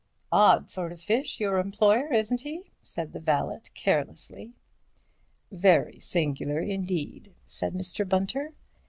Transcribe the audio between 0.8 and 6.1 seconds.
of fish, your employer, isn't he?" said the valet, carelessly. "Very